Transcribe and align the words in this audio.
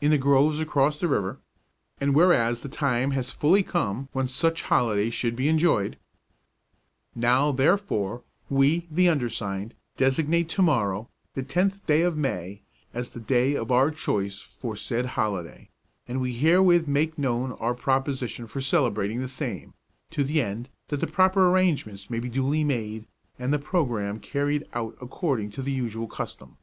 in 0.00 0.10
the 0.10 0.16
groves 0.16 0.58
across 0.58 0.98
the 0.98 1.06
river, 1.06 1.38
and 2.00 2.14
whereas 2.14 2.62
the 2.62 2.68
time 2.70 3.10
has 3.10 3.30
fully 3.30 3.62
come 3.62 4.08
when 4.12 4.26
such 4.26 4.62
holiday 4.62 5.10
should 5.10 5.36
be 5.36 5.50
enjoyed; 5.50 5.98
Now, 7.14 7.52
therefore, 7.52 8.22
we, 8.48 8.88
the 8.90 9.10
undersigned, 9.10 9.74
designate 9.98 10.48
to 10.48 10.62
morrow, 10.62 11.10
the 11.34 11.42
tenth 11.42 11.84
day 11.84 12.00
of 12.00 12.16
May, 12.16 12.62
as 12.94 13.12
the 13.12 13.20
day 13.20 13.54
of 13.54 13.70
our 13.70 13.90
choice 13.90 14.40
for 14.58 14.76
said 14.76 15.04
holiday; 15.04 15.68
and 16.08 16.22
we 16.22 16.32
herewith 16.32 16.88
make 16.88 17.18
known 17.18 17.52
our 17.52 17.74
proposition 17.74 18.46
for 18.46 18.62
celebrating 18.62 19.20
the 19.20 19.28
same, 19.28 19.74
to 20.08 20.24
the 20.24 20.40
end 20.40 20.70
that 20.88 21.00
the 21.00 21.06
proper 21.06 21.50
arrangements 21.50 22.08
may 22.08 22.18
be 22.18 22.30
duly 22.30 22.64
made 22.64 23.04
and 23.38 23.52
the 23.52 23.58
programme 23.58 24.20
carried 24.20 24.66
out 24.72 24.96
according 25.02 25.50
to 25.50 25.60
the 25.60 25.70
usual 25.72 26.06
custom. 26.06 26.56